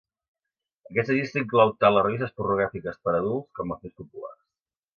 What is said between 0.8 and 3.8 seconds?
Aquesta llista inclou tant les revistes pornogràfiques "per a adults" com